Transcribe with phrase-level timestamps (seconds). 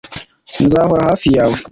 [0.65, 1.57] nzahora hafi yawe.